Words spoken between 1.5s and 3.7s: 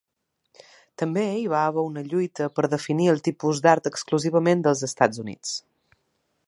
va haver una lluita per definir un tipus